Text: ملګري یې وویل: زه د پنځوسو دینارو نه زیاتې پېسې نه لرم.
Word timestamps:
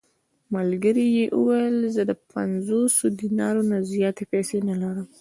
ملګري 0.53 1.05
یې 1.17 1.25
وویل: 1.37 1.77
زه 1.95 2.01
د 2.09 2.11
پنځوسو 2.31 3.05
دینارو 3.19 3.61
نه 3.71 3.77
زیاتې 3.91 4.23
پېسې 4.31 4.57
نه 4.69 4.75
لرم. 4.81 5.07